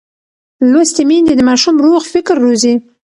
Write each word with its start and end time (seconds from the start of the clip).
لوستې 0.71 1.03
میندې 1.09 1.33
د 1.37 1.41
ماشوم 1.49 1.75
روغ 1.85 2.01
فکر 2.13 2.35
روزي. 2.45 2.73